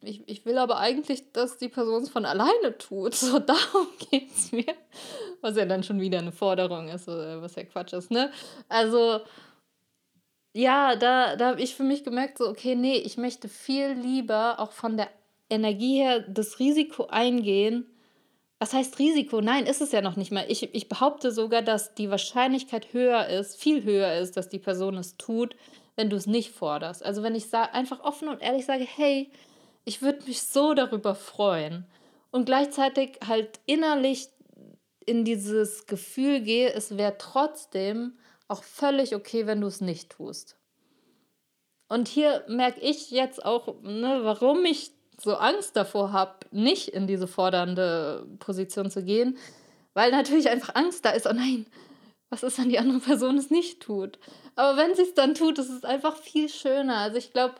ich, 0.00 0.22
ich 0.28 0.44
will 0.44 0.58
aber 0.58 0.78
eigentlich, 0.78 1.32
dass 1.32 1.58
die 1.58 1.68
Person 1.68 2.02
es 2.02 2.10
von 2.10 2.24
alleine 2.24 2.76
tut. 2.78 3.14
So, 3.14 3.38
darum 3.40 3.88
geht 4.10 4.30
es 4.30 4.52
mir. 4.52 4.74
Was 5.44 5.58
ja 5.58 5.66
dann 5.66 5.82
schon 5.82 6.00
wieder 6.00 6.20
eine 6.20 6.32
Forderung 6.32 6.88
ist, 6.88 7.06
was 7.06 7.54
ja 7.54 7.64
Quatsch 7.64 7.92
ist, 7.92 8.10
ne? 8.10 8.32
Also, 8.70 9.20
ja, 10.54 10.96
da, 10.96 11.36
da 11.36 11.48
habe 11.48 11.60
ich 11.60 11.74
für 11.74 11.82
mich 11.82 12.02
gemerkt, 12.02 12.38
so, 12.38 12.48
okay, 12.48 12.74
nee, 12.74 12.96
ich 12.96 13.18
möchte 13.18 13.50
viel 13.50 13.92
lieber 13.92 14.58
auch 14.58 14.72
von 14.72 14.96
der 14.96 15.10
Energie 15.50 15.98
her 15.98 16.20
das 16.20 16.60
Risiko 16.60 17.08
eingehen. 17.08 17.86
Was 18.58 18.72
heißt 18.72 18.98
Risiko? 18.98 19.42
Nein, 19.42 19.66
ist 19.66 19.82
es 19.82 19.92
ja 19.92 20.00
noch 20.00 20.16
nicht 20.16 20.32
mal. 20.32 20.46
Ich, 20.48 20.74
ich 20.74 20.88
behaupte 20.88 21.30
sogar, 21.30 21.60
dass 21.60 21.94
die 21.94 22.10
Wahrscheinlichkeit 22.10 22.94
höher 22.94 23.26
ist, 23.26 23.60
viel 23.60 23.84
höher 23.84 24.14
ist, 24.14 24.38
dass 24.38 24.48
die 24.48 24.58
Person 24.58 24.96
es 24.96 25.18
tut, 25.18 25.56
wenn 25.94 26.08
du 26.08 26.16
es 26.16 26.26
nicht 26.26 26.52
forderst. 26.52 27.04
Also 27.04 27.22
wenn 27.22 27.34
ich 27.34 27.52
einfach 27.52 28.02
offen 28.02 28.28
und 28.28 28.40
ehrlich 28.40 28.64
sage, 28.64 28.86
hey, 28.88 29.30
ich 29.84 30.00
würde 30.00 30.24
mich 30.24 30.40
so 30.40 30.72
darüber 30.72 31.14
freuen. 31.14 31.86
Und 32.30 32.46
gleichzeitig 32.46 33.18
halt 33.26 33.60
innerlich 33.66 34.28
in 35.06 35.24
dieses 35.24 35.86
Gefühl 35.86 36.40
gehe, 36.40 36.72
es 36.72 36.96
wäre 36.96 37.16
trotzdem 37.18 38.18
auch 38.48 38.62
völlig 38.62 39.14
okay, 39.14 39.46
wenn 39.46 39.60
du 39.60 39.66
es 39.66 39.80
nicht 39.80 40.10
tust. 40.10 40.56
Und 41.88 42.08
hier 42.08 42.44
merke 42.48 42.80
ich 42.80 43.10
jetzt 43.10 43.44
auch, 43.44 43.80
ne, 43.82 44.20
warum 44.22 44.64
ich 44.64 44.90
so 45.20 45.34
Angst 45.34 45.76
davor 45.76 46.12
habe, 46.12 46.34
nicht 46.50 46.88
in 46.88 47.06
diese 47.06 47.26
fordernde 47.26 48.26
Position 48.38 48.90
zu 48.90 49.04
gehen, 49.04 49.38
weil 49.92 50.10
natürlich 50.10 50.48
einfach 50.50 50.74
Angst 50.74 51.04
da 51.04 51.10
ist, 51.10 51.26
oh 51.26 51.32
nein, 51.32 51.66
was 52.30 52.42
ist, 52.42 52.58
wenn 52.58 52.68
die 52.68 52.78
andere 52.78 52.98
Person 52.98 53.38
es 53.38 53.50
nicht 53.50 53.80
tut? 53.80 54.18
Aber 54.56 54.76
wenn 54.76 54.94
sie 54.94 55.02
es 55.02 55.14
dann 55.14 55.34
tut, 55.34 55.58
ist 55.58 55.70
es 55.70 55.84
einfach 55.84 56.16
viel 56.16 56.48
schöner. 56.48 56.96
Also 56.96 57.18
ich 57.18 57.32
glaube, 57.32 57.54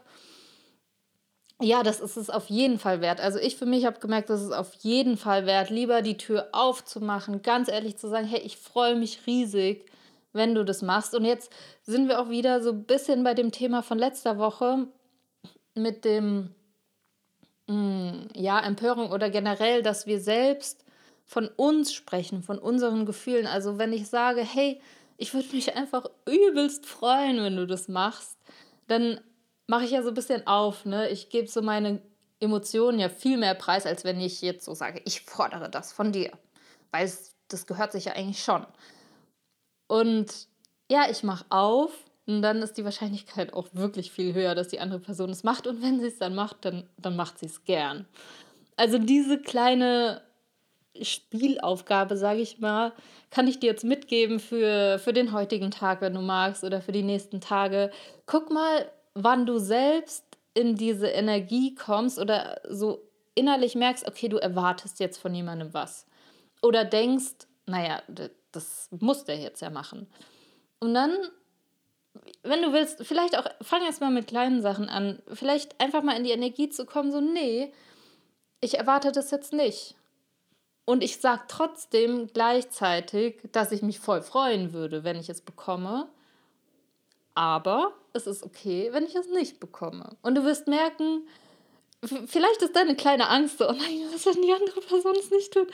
ja, 1.61 1.83
das 1.83 2.01
ist 2.01 2.17
es 2.17 2.31
auf 2.31 2.51
jeden 2.51 2.79
Fall 2.79 3.01
wert. 3.01 3.21
Also 3.21 3.39
ich 3.39 3.57
für 3.57 3.67
mich 3.67 3.87
habe 3.87 4.01
gemerkt, 4.01 4.29
das 4.31 4.43
ist 4.43 4.53
auf 4.53 4.75
jeden 4.81 5.17
Fall 5.17 5.47
wert, 5.47 5.71
lieber 5.71 6.03
die 6.03 6.17
Tür 6.17 6.49
aufzumachen, 6.53 7.43
ganz 7.43 7.69
ehrlich 7.69 7.97
zu 7.97 8.09
sagen, 8.09 8.27
hey, 8.27 8.41
ich 8.41 8.57
freue 8.57 8.97
mich 8.97 9.27
riesig, 9.27 9.87
wenn 10.33 10.55
du 10.55 10.65
das 10.65 10.83
machst. 10.83 11.15
Und 11.15 11.25
jetzt 11.25 11.53
sind 11.83 12.09
wir 12.09 12.21
auch 12.21 12.29
wieder 12.29 12.63
so 12.63 12.71
ein 12.71 12.85
bisschen 12.85 13.23
bei 13.23 13.35
dem 13.35 13.53
Thema 13.53 13.83
von 13.83 13.99
letzter 13.99 14.37
Woche 14.39 14.89
mit 15.75 16.05
dem, 16.05 16.55
mh, 17.69 17.75
mm, 17.75 18.29
ja, 18.35 18.61
Empörung 18.61 19.11
oder 19.13 19.31
generell, 19.31 19.83
dass 19.83 20.07
wir 20.07 20.21
selbst 20.21 20.85
von 21.25 21.49
uns 21.49 21.95
sprechen, 21.95 22.43
von 22.43 22.59
unseren 22.59 23.07
Gefühlen. 23.07 23.47
Also 23.47 23.79
wenn 23.79 23.93
ich 23.93 24.09
sage, 24.09 24.43
hey, 24.43 24.81
ich 25.17 25.33
würde 25.33 25.55
mich 25.55 25.77
einfach 25.77 26.07
übelst 26.27 26.87
freuen, 26.87 27.43
wenn 27.43 27.57
du 27.57 27.67
das 27.67 27.89
machst, 27.89 28.37
dann 28.89 29.21
mache 29.67 29.85
ich 29.85 29.91
ja 29.93 30.03
so 30.03 30.09
ein 30.09 30.15
bisschen 30.15 30.47
auf. 30.47 30.85
Ne? 30.85 31.09
Ich 31.09 31.31
gebe 31.31 31.49
so 31.49 31.63
meine 31.63 32.01
Emotionen 32.41 32.99
ja 32.99 33.09
viel 33.09 33.39
mehr 33.39 33.55
preis, 33.55 33.87
als 33.87 34.05
wenn 34.05 34.21
ich 34.21 34.43
jetzt 34.43 34.65
so 34.65 34.75
sage, 34.75 35.01
ich 35.05 35.23
fordere 35.23 35.71
das 35.71 35.93
von 35.93 36.13
dir. 36.13 36.33
Weil 36.91 37.07
es, 37.07 37.35
das 37.49 37.67
gehört 37.67 37.93
sich 37.93 38.07
ja 38.07 38.13
eigentlich 38.13 38.43
schon. 38.43 38.67
Und 39.87 40.49
ja, 40.91 41.09
ich 41.11 41.23
mache 41.23 41.45
auf 41.51 41.93
und 42.27 42.43
dann 42.43 42.63
ist 42.63 42.75
die 42.75 42.85
Wahrscheinlichkeit 42.85 43.53
auch 43.53 43.69
wirklich 43.73 44.11
viel 44.13 44.35
höher, 44.35 44.55
dass 44.55 44.69
die 44.69 44.81
andere 44.81 45.01
Person 45.01 45.31
es 45.31 45.45
macht. 45.45 45.67
Und 45.67 45.83
wenn 45.83 46.01
sie 46.01 46.07
es 46.07 46.19
dann 46.19 46.35
macht, 46.35 46.65
dann, 46.65 46.89
dann 46.99 47.17
macht 47.17 47.39
sie 47.39 47.47
es 47.47 47.65
gern. 47.65 48.07
Also 48.77 48.99
diese 48.99 49.41
kleine 49.41 50.23
Spielaufgabe, 51.01 52.17
sage 52.17 52.41
ich 52.41 52.61
mal, 52.61 52.93
kann 53.31 53.49
ich 53.49 53.59
dir 53.59 53.67
jetzt 53.67 53.85
mitgeben 53.85 54.41
für, 54.41 54.99
für 54.99 55.13
den 55.13 55.33
heutigen 55.33 55.71
Tag, 55.71 56.01
wenn 56.01 56.15
du 56.15 56.21
magst, 56.21 56.65
oder 56.65 56.81
für 56.81 56.93
die 56.93 57.03
nächsten 57.03 57.41
Tage. 57.41 57.91
Guck 58.27 58.51
mal, 58.51 58.91
wann 59.15 59.47
du 59.47 59.59
selbst 59.59 60.25
in 60.55 60.77
diese 60.77 61.09
Energie 61.09 61.75
kommst 61.75 62.19
oder 62.19 62.61
so 62.69 63.03
innerlich 63.35 63.75
merkst, 63.75 64.07
okay, 64.07 64.29
du 64.29 64.37
erwartest 64.37 65.01
jetzt 65.01 65.19
von 65.19 65.35
jemandem 65.35 65.75
was. 65.75 66.07
Oder 66.63 66.85
denkst, 66.85 67.47
naja, 67.67 68.03
das 68.53 68.89
muss 68.91 69.25
der 69.25 69.39
jetzt 69.39 69.61
ja 69.61 69.71
machen. 69.71 70.07
Und 70.79 70.95
dann 70.95 71.13
wenn 72.43 72.63
du 72.63 72.73
willst, 72.73 73.05
vielleicht 73.05 73.37
auch, 73.39 73.47
fang 73.61 73.83
erst 73.83 74.01
mal 74.01 74.11
mit 74.11 74.27
kleinen 74.27 74.63
Sachen 74.63 74.89
an. 74.89 75.21
Vielleicht 75.33 75.81
einfach 75.81 76.03
mal 76.03 76.17
in 76.17 76.25
die 76.25 76.31
Energie 76.31 76.69
zu 76.69 76.87
kommen, 76.87 77.11
so, 77.11 77.21
nee, 77.21 77.73
ich 78.61 78.79
erwarte 78.79 79.13
das 79.13 79.31
jetzt 79.31 79.53
nicht. 79.53 79.97
Und 80.85 81.03
ich 81.03 81.21
sage 81.21 81.43
trotzdem 81.49 82.29
gleichzeitig, 82.29 83.41
dass 83.53 83.73
ich 83.73 83.83
mich 83.83 84.01
voll 84.01 84.23
freuen 84.23 84.73
würde, 84.73 85.03
wenn 85.03 85.19
ich 85.19 85.29
es 85.29 85.41
bekomme. 85.41 86.09
Aber 87.35 87.93
es 88.15 88.27
ist 88.27 88.43
okay, 88.43 88.89
wenn 88.93 89.05
ich 89.05 89.15
es 89.15 89.29
nicht 89.29 89.61
bekomme. 89.61 90.17
Und 90.23 90.37
du 90.37 90.45
wirst 90.45 90.69
merken, 90.69 91.27
vielleicht 92.27 92.63
ist 92.63 92.77
deine 92.77 92.97
kleine 92.97 93.29
Angst 93.29 93.59
so, 93.59 93.69
oh 93.69 93.73
nein, 93.73 94.03
was, 94.13 94.25
wenn 94.27 94.43
die 94.43 94.53
andere 94.53 94.81
Person 94.81 95.15
es 95.19 95.31
nicht 95.31 95.53
tut? 95.53 95.69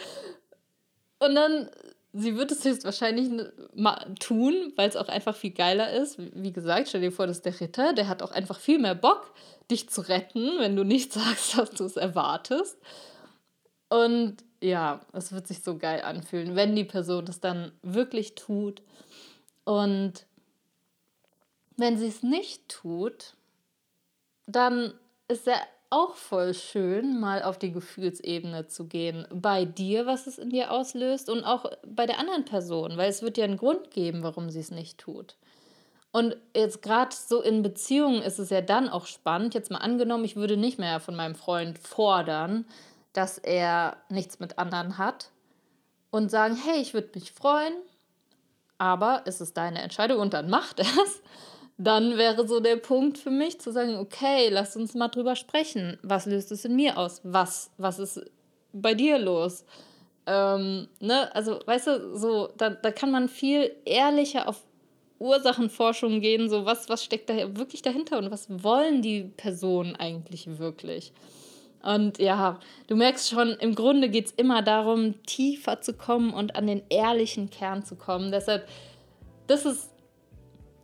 Und 1.18 1.34
dann, 1.34 1.70
sie 2.12 2.36
wird 2.36 2.50
es 2.50 2.64
höchstwahrscheinlich 2.64 3.28
tun, 4.18 4.72
weil 4.76 4.88
es 4.88 4.96
auch 4.96 5.08
einfach 5.08 5.36
viel 5.36 5.50
geiler 5.50 5.92
ist. 5.92 6.16
Wie 6.18 6.52
gesagt, 6.52 6.88
stell 6.88 7.02
dir 7.02 7.12
vor, 7.12 7.26
das 7.26 7.38
ist 7.38 7.46
der 7.46 7.60
Ritter, 7.60 7.92
der 7.92 8.08
hat 8.08 8.22
auch 8.22 8.32
einfach 8.32 8.58
viel 8.58 8.78
mehr 8.78 8.94
Bock, 8.94 9.32
dich 9.70 9.90
zu 9.90 10.00
retten, 10.00 10.58
wenn 10.58 10.76
du 10.76 10.84
nicht 10.84 11.12
sagst, 11.12 11.58
dass 11.58 11.70
du 11.70 11.84
es 11.84 11.96
erwartest. 11.96 12.78
Und 13.90 14.38
ja, 14.62 15.00
es 15.12 15.32
wird 15.32 15.46
sich 15.46 15.62
so 15.62 15.76
geil 15.76 16.02
anfühlen, 16.02 16.56
wenn 16.56 16.74
die 16.74 16.84
Person 16.84 17.24
es 17.28 17.40
dann 17.40 17.72
wirklich 17.82 18.34
tut. 18.34 18.82
Und 19.64 20.26
wenn 21.80 21.98
sie 21.98 22.08
es 22.08 22.22
nicht 22.22 22.68
tut, 22.68 23.34
dann 24.46 24.94
ist 25.28 25.46
ja 25.46 25.56
auch 25.90 26.14
voll 26.14 26.54
schön, 26.54 27.18
mal 27.18 27.42
auf 27.42 27.58
die 27.58 27.72
Gefühlsebene 27.72 28.68
zu 28.68 28.86
gehen. 28.86 29.26
Bei 29.32 29.64
dir, 29.64 30.06
was 30.06 30.28
es 30.28 30.38
in 30.38 30.50
dir 30.50 30.70
auslöst 30.70 31.28
und 31.28 31.44
auch 31.44 31.66
bei 31.84 32.06
der 32.06 32.18
anderen 32.18 32.44
Person, 32.44 32.96
weil 32.96 33.10
es 33.10 33.22
wird 33.22 33.36
ja 33.36 33.44
einen 33.44 33.56
Grund 33.56 33.90
geben, 33.90 34.22
warum 34.22 34.50
sie 34.50 34.60
es 34.60 34.70
nicht 34.70 34.98
tut. 34.98 35.36
Und 36.12 36.36
jetzt 36.56 36.82
gerade 36.82 37.14
so 37.14 37.40
in 37.40 37.62
Beziehungen 37.62 38.22
ist 38.22 38.38
es 38.38 38.50
ja 38.50 38.60
dann 38.60 38.88
auch 38.88 39.06
spannend. 39.06 39.54
Jetzt 39.54 39.70
mal 39.70 39.78
angenommen, 39.78 40.24
ich 40.24 40.36
würde 40.36 40.56
nicht 40.56 40.78
mehr 40.78 41.00
von 41.00 41.16
meinem 41.16 41.34
Freund 41.34 41.78
fordern, 41.78 42.66
dass 43.12 43.38
er 43.38 43.96
nichts 44.08 44.38
mit 44.38 44.58
anderen 44.58 44.98
hat 44.98 45.30
und 46.10 46.30
sagen, 46.30 46.56
hey, 46.56 46.80
ich 46.80 46.94
würde 46.94 47.10
mich 47.14 47.32
freuen, 47.32 47.74
aber 48.78 49.22
es 49.26 49.40
ist 49.40 49.56
deine 49.56 49.82
Entscheidung 49.82 50.20
und 50.20 50.34
dann 50.34 50.50
macht 50.50 50.80
es 50.80 51.22
dann 51.82 52.18
wäre 52.18 52.46
so 52.46 52.60
der 52.60 52.76
Punkt 52.76 53.16
für 53.16 53.30
mich 53.30 53.58
zu 53.58 53.72
sagen, 53.72 53.96
okay, 53.96 54.50
lass 54.50 54.76
uns 54.76 54.94
mal 54.94 55.08
drüber 55.08 55.34
sprechen. 55.34 55.96
Was 56.02 56.26
löst 56.26 56.52
es 56.52 56.66
in 56.66 56.76
mir 56.76 56.98
aus? 56.98 57.22
Was, 57.24 57.70
was 57.78 57.98
ist 57.98 58.20
bei 58.74 58.92
dir 58.92 59.18
los? 59.18 59.64
Ähm, 60.26 60.88
ne? 61.00 61.34
Also, 61.34 61.58
weißt 61.64 61.86
du, 61.86 62.18
so, 62.18 62.50
da, 62.58 62.68
da 62.68 62.90
kann 62.90 63.10
man 63.10 63.30
viel 63.30 63.74
ehrlicher 63.86 64.46
auf 64.46 64.62
Ursachenforschung 65.18 66.20
gehen, 66.20 66.50
so 66.50 66.66
was, 66.66 66.90
was 66.90 67.02
steckt 67.02 67.30
da 67.30 67.56
wirklich 67.56 67.80
dahinter 67.80 68.18
und 68.18 68.30
was 68.30 68.46
wollen 68.62 69.00
die 69.00 69.32
Personen 69.38 69.96
eigentlich 69.96 70.58
wirklich? 70.58 71.14
Und 71.82 72.18
ja, 72.18 72.60
du 72.88 72.96
merkst 72.96 73.30
schon, 73.30 73.52
im 73.52 73.74
Grunde 73.74 74.10
geht 74.10 74.26
es 74.26 74.32
immer 74.32 74.60
darum, 74.60 75.14
tiefer 75.24 75.80
zu 75.80 75.94
kommen 75.94 76.34
und 76.34 76.56
an 76.56 76.66
den 76.66 76.82
ehrlichen 76.90 77.48
Kern 77.48 77.86
zu 77.86 77.96
kommen. 77.96 78.30
Deshalb, 78.30 78.68
das 79.46 79.64
ist 79.64 79.89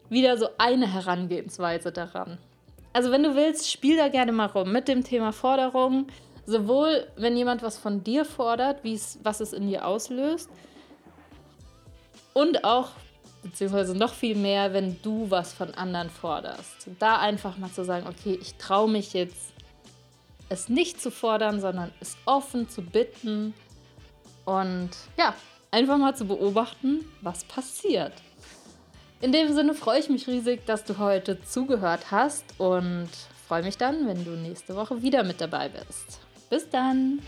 wieder 0.09 0.37
so 0.39 0.49
eine 0.59 0.93
Herangehensweise 0.93 1.93
daran. 1.93 2.39
Also 2.93 3.11
wenn 3.11 3.23
du 3.23 3.35
willst, 3.35 3.71
spiel 3.71 3.97
da 3.97 4.09
gerne 4.09 4.33
mal 4.33 4.47
rum 4.47 4.73
mit 4.73 4.89
dem 4.89 5.05
Thema 5.05 5.33
Forderung. 5.33 6.07
Sowohl 6.47 7.09
wenn 7.17 7.37
jemand 7.37 7.63
was 7.63 7.77
von 7.77 8.05
dir 8.05 8.25
fordert, 8.25 8.79
was 9.25 9.41
es 9.41 9.53
in 9.53 9.69
dir 9.69 9.85
auslöst, 9.85 10.49
und 12.37 12.65
auch, 12.65 12.91
beziehungsweise 13.43 13.97
noch 13.97 14.13
viel 14.13 14.37
mehr, 14.37 14.75
wenn 14.75 15.01
du 15.01 15.31
was 15.31 15.55
von 15.55 15.73
anderen 15.73 16.11
forderst. 16.11 16.89
Da 16.99 17.19
einfach 17.19 17.57
mal 17.57 17.71
zu 17.71 17.83
sagen, 17.83 18.07
okay, 18.07 18.39
ich 18.39 18.57
traue 18.57 18.91
mich 18.91 19.15
jetzt, 19.15 19.55
es 20.51 20.69
nicht 20.69 21.01
zu 21.01 21.11
fordern, 21.11 21.63
sondern 21.63 21.93
es 21.99 22.19
offen 22.27 22.69
zu 22.69 22.83
bitten 22.83 23.55
und 24.45 24.91
ja, 25.17 25.35
einfach 25.71 25.97
mal 25.97 26.15
zu 26.15 26.27
beobachten, 26.27 27.07
was 27.23 27.45
passiert. 27.45 28.13
In 29.21 29.33
dem 29.33 29.55
Sinne 29.55 29.75
freue 29.75 29.99
ich 29.99 30.11
mich 30.11 30.27
riesig, 30.27 30.67
dass 30.67 30.85
du 30.85 30.99
heute 30.99 31.43
zugehört 31.43 32.11
hast 32.11 32.45
und 32.59 33.09
freue 33.49 33.63
mich 33.63 33.79
dann, 33.79 34.07
wenn 34.07 34.25
du 34.25 34.33
nächste 34.33 34.77
Woche 34.77 35.03
wieder 35.03 35.25
mit 35.25 35.41
dabei 35.41 35.71
bist. 35.71 36.21
Bis 36.51 36.69
dann! 36.69 37.21